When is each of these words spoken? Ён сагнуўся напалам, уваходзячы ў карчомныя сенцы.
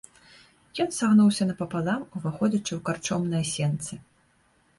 Ён 0.85 0.89
сагнуўся 0.99 1.47
напалам, 1.49 2.07
уваходзячы 2.21 2.73
ў 2.77 2.81
карчомныя 2.89 3.43
сенцы. 3.53 3.93